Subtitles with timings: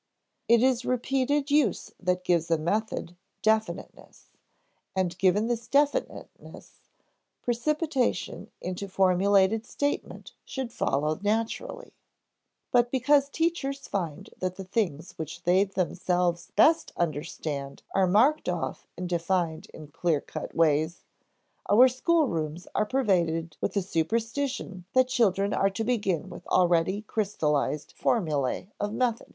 [0.47, 4.31] It is repeated use that gives a method definiteness;
[4.95, 6.79] and given this definiteness,
[7.43, 11.93] precipitation into formulated statement should follow naturally.
[12.71, 18.87] But because teachers find that the things which they themselves best understand are marked off
[18.97, 21.03] and defined in clear cut ways,
[21.69, 27.93] our schoolrooms are pervaded with the superstition that children are to begin with already crystallized
[27.95, 29.29] formulæ of method.